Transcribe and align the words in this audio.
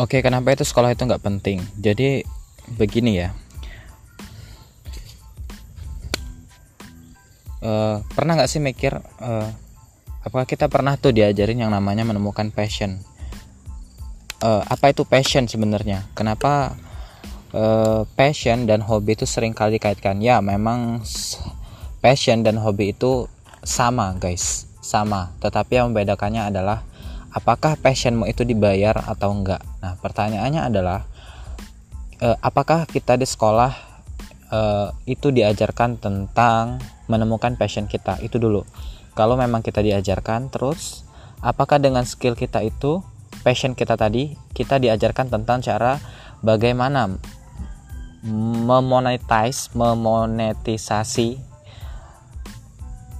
Oke, 0.00 0.24
kenapa 0.24 0.56
itu 0.56 0.64
sekolah 0.64 0.96
itu 0.96 1.04
nggak 1.04 1.20
penting? 1.20 1.60
Jadi 1.76 2.24
begini 2.72 3.20
ya. 3.20 3.36
Uh, 7.60 8.00
pernah 8.16 8.40
nggak 8.40 8.48
sih 8.48 8.64
mikir 8.64 8.96
uh, 8.96 9.48
apakah 10.24 10.48
kita 10.48 10.72
pernah 10.72 10.96
tuh 10.96 11.12
diajarin 11.12 11.60
yang 11.60 11.68
namanya 11.68 12.08
menemukan 12.08 12.48
passion? 12.48 12.96
Uh, 14.40 14.64
apa 14.64 14.96
itu 14.96 15.04
passion 15.04 15.44
sebenarnya? 15.44 16.08
Kenapa 16.16 16.80
uh, 17.52 18.08
passion 18.16 18.64
dan 18.64 18.80
hobi 18.80 19.20
itu 19.20 19.28
sering 19.28 19.52
kali 19.52 19.76
dikaitkan? 19.76 20.24
Ya, 20.24 20.40
memang 20.40 21.04
passion 22.00 22.40
dan 22.40 22.56
hobi 22.56 22.96
itu 22.96 23.28
sama, 23.60 24.16
guys, 24.16 24.64
sama. 24.80 25.36
Tetapi 25.44 25.76
yang 25.76 25.92
membedakannya 25.92 26.48
adalah 26.48 26.88
apakah 27.30 27.78
passionmu 27.78 28.26
itu 28.26 28.42
dibayar 28.42 28.94
atau 29.06 29.30
enggak? 29.30 29.62
Nah 29.82 29.94
pertanyaannya 29.98 30.62
adalah 30.66 31.06
eh, 32.18 32.36
apakah 32.42 32.86
kita 32.90 33.14
di 33.14 33.26
sekolah 33.26 33.72
eh, 34.50 34.88
itu 35.06 35.30
diajarkan 35.30 35.98
tentang 36.02 36.82
menemukan 37.06 37.54
passion 37.54 37.86
kita? 37.86 38.18
Itu 38.22 38.42
dulu. 38.42 38.66
Kalau 39.14 39.34
memang 39.38 39.62
kita 39.62 39.82
diajarkan 39.82 40.50
terus 40.50 41.06
apakah 41.42 41.78
dengan 41.78 42.06
skill 42.06 42.34
kita 42.34 42.62
itu 42.62 43.02
passion 43.40 43.72
kita 43.72 43.96
tadi 43.96 44.36
kita 44.52 44.76
diajarkan 44.76 45.32
tentang 45.32 45.64
cara 45.64 45.96
bagaimana 46.44 47.08
memonetize 48.20 49.72
memonetisasi 49.72 51.40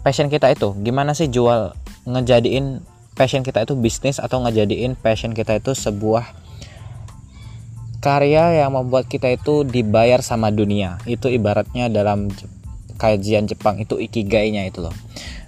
passion 0.05 0.29
kita 0.29 0.53
itu? 0.53 0.77
Gimana 0.85 1.17
sih 1.17 1.29
jual 1.29 1.73
ngejadiin 2.09 2.90
passion 3.15 3.43
kita 3.43 3.65
itu 3.65 3.75
bisnis 3.77 4.19
atau 4.19 4.43
ngejadiin 4.45 4.97
passion 4.97 5.37
kita 5.37 5.59
itu 5.59 5.75
sebuah 5.77 6.31
karya 8.01 8.65
yang 8.65 8.73
membuat 8.73 9.07
kita 9.07 9.29
itu 9.29 9.63
dibayar 9.63 10.25
sama 10.25 10.49
dunia. 10.49 10.97
Itu 11.05 11.29
ibaratnya 11.29 11.93
dalam 11.93 12.33
kajian 12.97 13.49
Jepang 13.49 13.81
itu 13.81 13.97
ikigainya 14.01 14.69
itu 14.69 14.85
loh. 14.85 14.95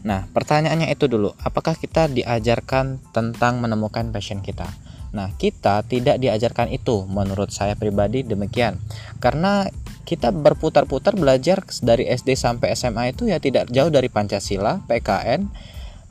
Nah 0.04 0.28
pertanyaannya 0.32 0.92
itu 0.92 1.08
dulu 1.08 1.32
apakah 1.40 1.76
kita 1.76 2.08
diajarkan 2.12 3.00
tentang 3.12 3.60
menemukan 3.60 4.12
passion 4.12 4.44
kita? 4.44 4.68
Nah 5.12 5.32
kita 5.36 5.84
tidak 5.84 6.20
diajarkan 6.20 6.72
itu 6.72 7.04
menurut 7.08 7.52
saya 7.52 7.76
pribadi 7.76 8.24
demikian. 8.24 8.80
Karena 9.20 9.68
kita 10.02 10.28
berputar-putar 10.34 11.14
belajar 11.16 11.64
dari 11.80 12.04
SD 12.10 12.34
sampai 12.36 12.74
SMA 12.76 13.16
itu 13.16 13.30
ya 13.30 13.38
tidak 13.38 13.70
jauh 13.70 13.88
dari 13.88 14.10
Pancasila, 14.10 14.82
PKN, 14.84 15.48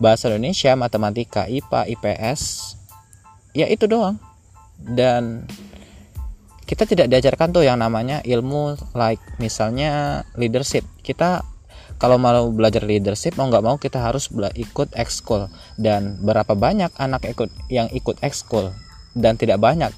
bahasa 0.02 0.34
Indonesia, 0.34 0.74
matematika, 0.74 1.46
IPA, 1.46 1.94
IPS, 1.94 2.74
ya 3.54 3.70
itu 3.70 3.86
doang. 3.86 4.18
Dan 4.82 5.46
kita 6.66 6.90
tidak 6.90 7.14
diajarkan 7.14 7.54
tuh 7.54 7.62
yang 7.62 7.78
namanya 7.78 8.26
ilmu 8.26 8.82
like 8.98 9.22
misalnya 9.38 10.26
leadership. 10.34 10.82
Kita 11.06 11.46
kalau 12.02 12.18
mau 12.18 12.50
belajar 12.50 12.82
leadership 12.82 13.38
mau 13.38 13.46
nggak 13.46 13.62
mau 13.62 13.78
kita 13.78 14.02
harus 14.02 14.34
ikut 14.58 14.98
ekskul. 14.98 15.54
Dan 15.78 16.18
berapa 16.26 16.58
banyak 16.58 16.98
anak 16.98 17.30
ikut 17.30 17.54
yang 17.70 17.86
ikut 17.94 18.18
ekskul? 18.26 18.74
Dan 19.14 19.38
tidak 19.38 19.62
banyak. 19.62 19.94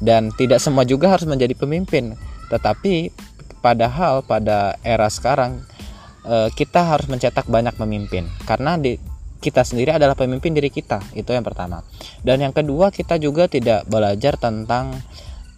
Dan 0.00 0.32
tidak 0.40 0.64
semua 0.64 0.88
juga 0.88 1.12
harus 1.12 1.28
menjadi 1.28 1.52
pemimpin. 1.52 2.16
Tetapi 2.48 3.12
padahal 3.60 4.24
pada 4.24 4.80
era 4.80 5.12
sekarang 5.12 5.60
eh, 6.24 6.48
kita 6.56 6.96
harus 6.96 7.12
mencetak 7.12 7.44
banyak 7.48 7.72
pemimpin 7.76 8.28
karena 8.44 8.76
di 8.76 8.96
kita 9.44 9.60
sendiri 9.60 9.92
adalah 9.92 10.16
pemimpin 10.16 10.56
diri 10.56 10.72
kita. 10.72 11.04
Itu 11.12 11.36
yang 11.36 11.44
pertama. 11.44 11.84
Dan 12.24 12.40
yang 12.40 12.56
kedua 12.56 12.88
kita 12.88 13.20
juga 13.20 13.44
tidak 13.44 13.84
belajar 13.84 14.40
tentang 14.40 14.96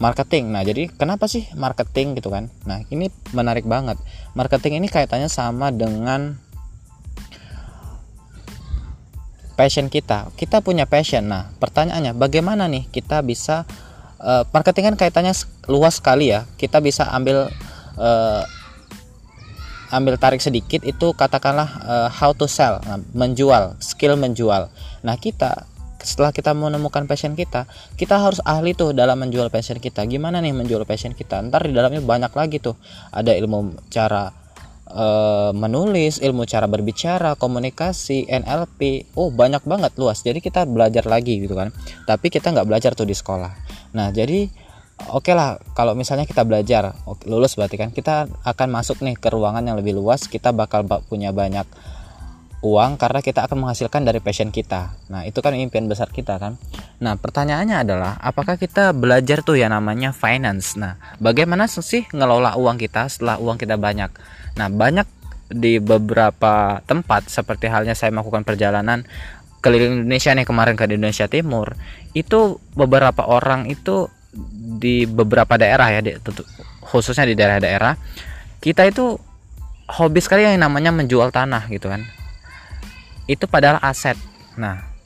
marketing. 0.02 0.50
Nah 0.50 0.66
jadi 0.66 0.91
kenapa 0.91 1.30
sih 1.30 1.47
marketing 1.54 2.19
gitu 2.19 2.34
kan? 2.34 2.50
Nah 2.66 2.82
ini 2.91 3.06
menarik 3.30 3.62
banget. 3.62 3.94
Marketing 4.34 4.82
ini 4.82 4.91
kaitannya 4.91 5.30
sama 5.30 5.70
dengan 5.70 6.34
passion 9.54 9.86
kita. 9.86 10.34
Kita 10.34 10.58
punya 10.66 10.91
passion. 10.91 11.30
Nah 11.30 11.54
pertanyaannya 11.62 12.18
bagaimana 12.18 12.66
nih 12.66 12.91
kita 12.91 13.22
bisa 13.22 13.62
uh, 14.18 14.42
marketing 14.50 14.92
kan 14.92 14.97
kaitannya 14.98 15.34
luas 15.70 16.03
sekali 16.03 16.34
ya. 16.34 16.42
Kita 16.58 16.82
bisa 16.82 17.06
ambil 17.14 17.47
uh, 17.97 18.42
ambil 19.91 20.19
tarik 20.19 20.42
sedikit 20.42 20.82
itu 20.82 21.14
katakanlah 21.14 21.69
uh, 21.86 22.08
how 22.10 22.34
to 22.34 22.50
sell 22.50 22.82
nah, 22.82 22.98
menjual 23.14 23.78
skill 23.78 24.19
menjual. 24.19 24.70
Nah 25.06 25.16
kita 25.19 25.66
setelah 26.06 26.30
kita 26.30 26.54
menemukan 26.54 27.02
passion 27.10 27.34
kita 27.34 27.66
kita 27.98 28.14
harus 28.14 28.38
ahli 28.47 28.74
tuh 28.78 28.94
dalam 28.94 29.19
menjual 29.19 29.50
passion 29.50 29.78
kita. 29.78 30.06
Gimana 30.06 30.38
nih 30.42 30.54
menjual 30.54 30.86
passion 30.86 31.14
kita? 31.14 31.42
Ntar 31.47 31.70
di 31.70 31.72
dalamnya 31.74 32.02
banyak 32.02 32.32
lagi 32.34 32.62
tuh. 32.62 32.78
Ada 33.10 33.34
ilmu 33.34 33.91
cara 33.91 34.30
uh, 34.92 35.50
menulis 35.50 36.22
ilmu 36.22 36.47
cara 36.47 36.70
berbicara 36.70 37.34
komunikasi 37.34 38.30
NLP 38.30 39.12
oh 39.18 39.34
banyak 39.34 39.62
banget 39.66 39.92
luas. 39.98 40.22
Jadi 40.22 40.38
kita 40.38 40.62
belajar 40.66 41.06
lagi 41.06 41.42
gitu 41.42 41.58
kan. 41.58 41.74
Tapi 42.06 42.30
kita 42.30 42.54
nggak 42.54 42.66
belajar 42.66 42.94
tuh 42.94 43.06
di 43.06 43.14
sekolah. 43.14 43.53
Nah 43.94 44.10
jadi 44.14 44.66
oke 45.12 45.28
okay 45.28 45.34
lah 45.36 45.60
kalau 45.76 45.92
misalnya 45.92 46.24
kita 46.24 46.42
belajar 46.48 46.96
lulus 47.28 47.54
berarti 47.54 47.76
kan 47.76 47.90
kita 47.92 48.28
akan 48.44 48.68
masuk 48.72 49.04
nih 49.04 49.16
ke 49.16 49.28
ruangan 49.28 49.64
yang 49.64 49.76
lebih 49.76 49.96
luas 49.96 50.24
kita 50.24 50.50
bakal 50.56 50.88
punya 51.08 51.30
banyak 51.30 51.68
uang 52.64 52.96
karena 52.96 53.20
kita 53.20 53.44
akan 53.44 53.62
menghasilkan 53.62 54.02
dari 54.02 54.18
passion 54.18 54.48
kita. 54.48 54.96
Nah 55.12 55.22
itu 55.28 55.38
kan 55.44 55.52
impian 55.54 55.86
besar 55.86 56.08
kita 56.08 56.40
kan. 56.40 56.56
Nah 56.98 57.14
pertanyaannya 57.14 57.84
adalah 57.84 58.16
apakah 58.18 58.56
kita 58.56 58.96
belajar 58.96 59.44
tuh 59.44 59.60
yang 59.60 59.70
namanya 59.70 60.10
finance? 60.10 60.74
Nah 60.74 60.96
bagaimana 61.20 61.68
sih 61.68 62.08
ngelola 62.10 62.56
uang 62.56 62.80
kita 62.80 63.06
setelah 63.06 63.36
uang 63.36 63.60
kita 63.60 63.76
banyak? 63.76 64.10
Nah 64.56 64.66
banyak 64.72 65.06
di 65.46 65.78
beberapa 65.78 66.82
tempat 66.88 67.30
seperti 67.30 67.70
halnya 67.70 67.94
saya 67.94 68.10
melakukan 68.10 68.42
perjalanan 68.42 69.06
keliling 69.62 70.02
Indonesia 70.02 70.34
nih 70.34 70.46
kemarin 70.46 70.74
ke 70.74 70.90
Indonesia 70.90 71.30
Timur 71.30 71.78
itu 72.18 72.58
beberapa 72.74 73.22
orang 73.26 73.70
itu 73.70 74.10
di 74.76 75.09
beberapa 75.09 75.56
daerah 75.56 75.88
ya 75.91 76.00
di, 76.04 76.12
khususnya 76.84 77.26
di 77.26 77.34
daerah-daerah. 77.34 77.97
Kita 78.60 78.84
itu 78.87 79.16
hobi 79.87 80.20
sekali 80.22 80.44
yang 80.47 80.59
namanya 80.60 80.94
menjual 80.94 81.32
tanah 81.32 81.66
gitu 81.72 81.91
kan. 81.91 82.04
Itu 83.26 83.50
padahal 83.50 83.82
aset. 83.82 84.19
Nah 84.60 84.97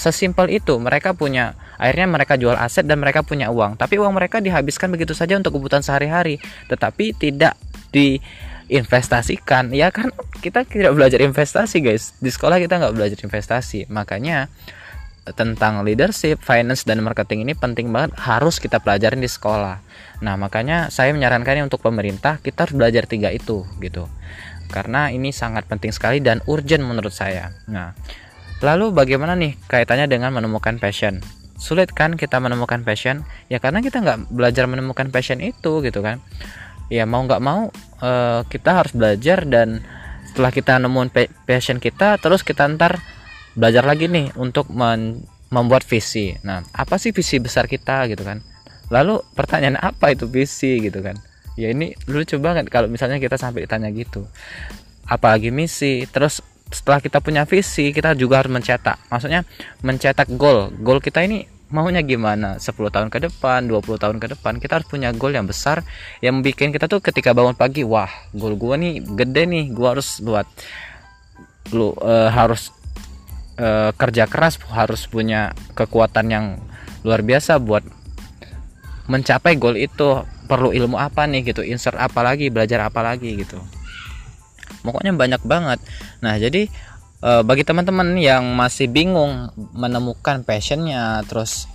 sesimpel 0.00 0.48
itu 0.48 0.80
mereka 0.80 1.12
punya 1.12 1.52
akhirnya 1.76 2.08
mereka 2.08 2.40
jual 2.40 2.56
aset 2.56 2.86
dan 2.88 3.00
mereka 3.02 3.20
punya 3.20 3.50
uang. 3.52 3.76
Tapi 3.76 4.00
uang 4.00 4.14
mereka 4.14 4.40
dihabiskan 4.40 4.88
begitu 4.88 5.12
saja 5.12 5.36
untuk 5.36 5.58
kebutuhan 5.58 5.82
sehari-hari. 5.84 6.40
Tetapi 6.70 7.14
tidak 7.18 7.58
diinvestasikan. 7.92 9.70
Ya 9.74 9.92
kan 9.92 10.10
kita 10.40 10.64
tidak 10.64 10.96
belajar 10.96 11.20
investasi 11.20 11.82
guys. 11.84 12.16
Di 12.18 12.30
sekolah 12.32 12.58
kita 12.58 12.80
nggak 12.80 12.94
belajar 12.94 13.18
investasi. 13.20 13.90
Makanya 13.90 14.48
tentang 15.32 15.80
leadership, 15.88 16.36
finance 16.44 16.84
dan 16.84 17.00
marketing 17.00 17.48
ini 17.48 17.56
penting 17.56 17.88
banget 17.88 18.12
harus 18.20 18.60
kita 18.60 18.76
pelajarin 18.76 19.24
di 19.24 19.30
sekolah. 19.30 19.80
Nah, 20.20 20.36
makanya 20.36 20.92
saya 20.92 21.16
menyarankan 21.16 21.64
untuk 21.64 21.80
pemerintah 21.80 22.44
kita 22.44 22.68
harus 22.68 22.76
belajar 22.76 23.08
tiga 23.08 23.32
itu 23.32 23.64
gitu. 23.80 24.04
Karena 24.68 25.08
ini 25.08 25.32
sangat 25.32 25.64
penting 25.64 25.96
sekali 25.96 26.20
dan 26.20 26.44
urgent 26.44 26.84
menurut 26.84 27.12
saya. 27.12 27.56
Nah, 27.64 27.96
lalu 28.60 28.92
bagaimana 28.92 29.32
nih 29.32 29.56
kaitannya 29.64 30.04
dengan 30.12 30.36
menemukan 30.36 30.76
passion? 30.76 31.24
Sulit 31.56 31.96
kan 31.96 32.20
kita 32.20 32.36
menemukan 32.36 32.84
passion? 32.84 33.24
Ya 33.48 33.56
karena 33.64 33.80
kita 33.80 34.04
nggak 34.04 34.28
belajar 34.28 34.68
menemukan 34.68 35.08
passion 35.08 35.40
itu 35.40 35.80
gitu 35.80 36.04
kan. 36.04 36.20
Ya 36.92 37.08
mau 37.08 37.24
nggak 37.24 37.40
mau 37.40 37.72
uh, 38.04 38.44
kita 38.44 38.84
harus 38.84 38.92
belajar 38.92 39.48
dan 39.48 39.80
setelah 40.28 40.50
kita 40.52 40.82
nemuin 40.82 41.14
passion 41.46 41.78
kita 41.78 42.18
terus 42.18 42.42
kita 42.42 42.66
ntar 42.74 42.98
belajar 43.54 43.86
lagi 43.86 44.10
nih 44.10 44.34
untuk 44.38 44.70
membuat 44.70 45.86
visi. 45.86 46.34
Nah, 46.42 46.62
apa 46.74 46.98
sih 46.98 47.14
visi 47.14 47.38
besar 47.38 47.70
kita 47.70 48.10
gitu 48.10 48.26
kan? 48.26 48.42
Lalu 48.92 49.22
pertanyaan 49.32 49.80
apa 49.80 50.12
itu 50.12 50.28
visi 50.28 50.78
gitu 50.82 51.00
kan? 51.00 51.16
Ya 51.54 51.70
ini 51.70 51.94
lucu 52.10 52.36
banget 52.42 52.66
kalau 52.66 52.90
misalnya 52.90 53.22
kita 53.22 53.38
sampai 53.38 53.64
ditanya 53.64 53.88
gitu. 53.94 54.26
Apalagi 55.06 55.54
misi, 55.54 56.04
terus 56.10 56.42
setelah 56.68 56.98
kita 56.98 57.22
punya 57.22 57.46
visi, 57.46 57.94
kita 57.94 58.18
juga 58.18 58.42
harus 58.42 58.50
mencetak. 58.50 58.98
Maksudnya 59.08 59.46
mencetak 59.86 60.26
goal. 60.34 60.74
Goal 60.82 60.98
kita 60.98 61.22
ini 61.22 61.46
maunya 61.74 62.06
gimana 62.06 62.62
10 62.62 62.70
tahun 62.70 63.10
ke 63.10 63.18
depan 63.26 63.66
20 63.66 63.82
tahun 63.98 64.16
ke 64.22 64.38
depan 64.38 64.62
kita 64.62 64.78
harus 64.78 64.86
punya 64.86 65.10
goal 65.10 65.34
yang 65.34 65.42
besar 65.48 65.82
yang 66.22 66.38
bikin 66.38 66.70
kita 66.70 66.86
tuh 66.86 67.02
ketika 67.02 67.34
bangun 67.34 67.58
pagi 67.58 67.82
wah 67.82 68.06
goal 68.30 68.54
gua 68.54 68.78
nih 68.78 69.02
gede 69.02 69.42
nih 69.50 69.64
gua 69.74 69.98
harus 69.98 70.22
buat 70.22 70.46
lu 71.74 71.90
uh, 71.98 72.30
harus 72.30 72.70
e, 73.54 73.94
kerja 73.94 74.24
keras 74.30 74.58
harus 74.70 75.06
punya 75.06 75.54
kekuatan 75.74 76.26
yang 76.30 76.46
luar 77.02 77.20
biasa 77.22 77.58
buat 77.58 77.84
mencapai 79.10 79.56
goal 79.56 79.76
itu. 79.78 80.22
Perlu 80.44 80.76
ilmu 80.76 81.00
apa 81.00 81.24
nih 81.24 81.54
gitu 81.54 81.64
insert 81.64 81.96
apa 81.96 82.20
lagi 82.20 82.52
belajar 82.52 82.84
apa 82.84 83.00
lagi 83.00 83.40
gitu. 83.40 83.56
Pokoknya 84.84 85.16
banyak 85.16 85.42
banget. 85.44 85.80
Nah 86.20 86.36
jadi 86.36 86.68
e, 87.24 87.30
bagi 87.42 87.64
teman-teman 87.64 88.16
yang 88.20 88.44
masih 88.52 88.86
bingung 88.90 89.48
menemukan 89.72 90.44
passionnya 90.44 91.24
terus 91.24 91.70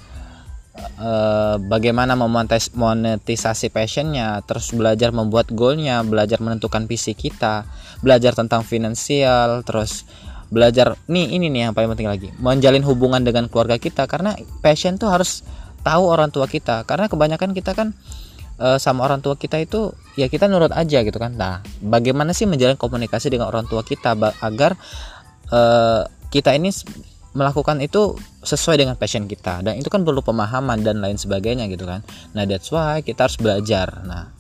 uh, 0.99 1.55
bagaimana 1.59 2.15
memonetisasi 2.15 3.71
passionnya 3.71 4.39
terus 4.45 4.71
belajar 4.71 5.11
membuat 5.11 5.51
goalnya 5.51 6.01
belajar 6.05 6.39
menentukan 6.39 6.87
visi 6.87 7.13
kita 7.15 7.67
belajar 7.99 8.35
tentang 8.35 8.63
finansial 8.63 9.63
terus 9.67 10.07
belajar 10.49 10.97
nih 11.05 11.37
ini 11.37 11.47
nih 11.49 11.69
yang 11.69 11.73
paling 11.73 11.89
penting 11.93 12.09
lagi. 12.09 12.29
Menjalin 12.41 12.81
hubungan 12.85 13.21
dengan 13.21 13.45
keluarga 13.49 13.77
kita 13.77 14.09
karena 14.09 14.33
passion 14.61 14.97
tuh 14.97 15.09
harus 15.09 15.45
tahu 15.85 16.09
orang 16.09 16.33
tua 16.33 16.49
kita. 16.49 16.83
Karena 16.83 17.05
kebanyakan 17.05 17.53
kita 17.53 17.77
kan 17.77 17.93
e, 18.57 18.81
sama 18.81 19.05
orang 19.05 19.21
tua 19.21 19.37
kita 19.37 19.61
itu 19.61 19.93
ya 20.17 20.25
kita 20.27 20.49
nurut 20.49 20.73
aja 20.73 21.05
gitu 21.05 21.17
kan. 21.21 21.37
Nah 21.37 21.61
bagaimana 21.79 22.33
sih 22.33 22.49
menjalin 22.49 22.75
komunikasi 22.75 23.29
dengan 23.29 23.49
orang 23.53 23.69
tua 23.69 23.85
kita 23.85 24.17
agar 24.41 24.73
e, 25.49 25.61
kita 26.33 26.53
ini 26.57 26.73
melakukan 27.37 27.77
itu 27.79 28.17
sesuai 28.41 28.81
dengan 28.81 28.97
passion 28.97 29.29
kita. 29.29 29.61
Dan 29.61 29.77
itu 29.77 29.87
kan 29.93 30.01
perlu 30.01 30.25
pemahaman 30.25 30.81
dan 30.81 30.97
lain 30.97 31.15
sebagainya 31.15 31.69
gitu 31.69 31.85
kan. 31.85 32.01
Nah 32.33 32.43
that's 32.49 32.73
why 32.73 33.05
kita 33.05 33.29
harus 33.29 33.37
belajar. 33.37 34.01
Nah 34.01 34.39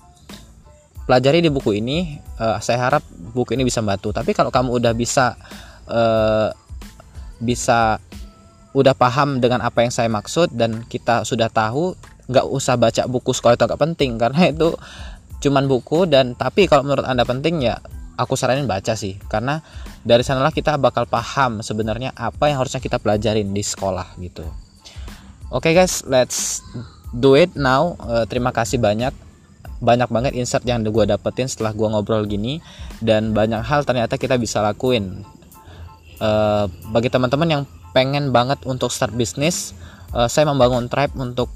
pelajari 1.09 1.41
di 1.41 1.49
buku 1.49 1.81
ini 1.81 2.21
uh, 2.37 2.61
saya 2.61 2.85
harap 2.85 3.03
buku 3.09 3.57
ini 3.57 3.65
bisa 3.65 3.81
membantu. 3.81 4.13
Tapi 4.13 4.37
kalau 4.37 4.53
kamu 4.53 4.77
udah 4.77 4.93
bisa 4.93 5.33
uh, 5.89 6.53
bisa 7.41 7.97
udah 8.77 8.93
paham 8.93 9.41
dengan 9.41 9.65
apa 9.65 9.81
yang 9.81 9.89
saya 9.89 10.07
maksud 10.07 10.53
dan 10.53 10.85
kita 10.85 11.25
sudah 11.25 11.49
tahu 11.49 11.97
nggak 12.29 12.45
usah 12.45 12.77
baca 12.77 13.09
buku 13.09 13.33
sekolah 13.33 13.57
itu 13.57 13.65
nggak 13.65 13.81
penting 13.81 14.11
karena 14.21 14.53
itu 14.53 14.77
cuman 15.41 15.65
buku 15.65 16.05
dan 16.05 16.37
tapi 16.37 16.69
kalau 16.69 16.85
menurut 16.85 17.09
anda 17.09 17.25
penting 17.25 17.65
ya 17.65 17.81
aku 18.19 18.37
saranin 18.37 18.69
baca 18.69 18.93
sih 18.93 19.17
karena 19.31 19.65
dari 20.05 20.21
sanalah 20.21 20.53
kita 20.53 20.77
bakal 20.77 21.09
paham 21.09 21.65
sebenarnya 21.65 22.13
apa 22.13 22.51
yang 22.51 22.61
harusnya 22.61 22.83
kita 22.83 23.01
pelajarin 23.01 23.49
di 23.49 23.63
sekolah 23.63 24.19
gitu. 24.21 24.45
Oke 25.49 25.71
okay 25.71 25.81
guys 25.81 26.05
let's 26.05 26.61
do 27.15 27.33
it 27.33 27.55
now. 27.57 27.97
Uh, 28.03 28.27
terima 28.29 28.53
kasih 28.53 28.77
banyak. 28.77 29.15
Banyak 29.79 30.11
banget 30.11 30.31
insight 30.35 30.67
yang 30.67 30.83
gue 30.83 31.05
dapetin 31.07 31.47
setelah 31.47 31.71
gue 31.71 31.87
ngobrol 31.87 32.27
gini. 32.27 32.59
Dan 32.99 33.31
banyak 33.31 33.63
hal 33.63 33.87
ternyata 33.87 34.19
kita 34.19 34.35
bisa 34.35 34.59
lakuin 34.59 35.23
uh, 36.19 36.69
bagi 36.91 37.11
teman-teman 37.11 37.49
yang 37.49 37.63
pengen 37.91 38.29
banget 38.29 38.61
untuk 38.69 38.93
start 38.93 39.11
bisnis 39.17 39.73
uh, 40.13 40.29
saya 40.29 40.45
membangun 40.49 40.87
tribe 40.87 41.13
untuk 41.17 41.49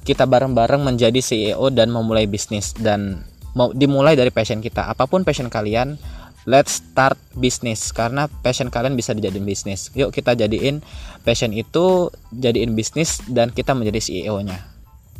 kita 0.00 0.24
bareng-bareng 0.24 0.80
menjadi 0.80 1.20
CEO 1.20 1.68
dan 1.70 1.92
memulai 1.92 2.24
bisnis 2.24 2.72
dan 2.72 3.20
mau 3.52 3.70
dimulai 3.74 4.16
dari 4.16 4.32
passion 4.32 4.64
kita. 4.64 4.88
Apa 4.88 5.04
pun 5.04 5.22
passion 5.22 5.52
kalian 5.52 6.00
let's 6.48 6.80
start 6.80 7.20
bisnis 7.36 7.92
karena 7.92 8.26
passion 8.40 8.72
kalian 8.72 8.96
bisa 8.96 9.12
dijadiin 9.12 9.44
bisnis. 9.44 9.92
Yuk 9.92 10.10
kita 10.10 10.32
jadiin 10.32 10.80
passion 11.22 11.52
itu 11.52 12.08
jadiin 12.32 12.72
bisnis 12.72 13.20
dan 13.28 13.52
kita 13.52 13.76
menjadi 13.76 14.00
CEO 14.00 14.40
nya 14.40 14.58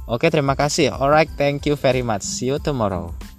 oke 0.08 0.26
terima 0.26 0.56
kasih. 0.56 0.90
Alright 0.90 1.30
thank 1.36 1.68
you 1.68 1.76
very 1.76 2.02
much. 2.02 2.24
See 2.24 2.48
you 2.50 2.58
tomorrow 2.58 3.29